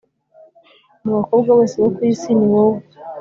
[1.03, 2.79] mu bakobwa bose bo ku isi ni wowe,